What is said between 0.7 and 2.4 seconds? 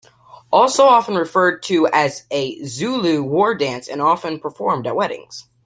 often referred to as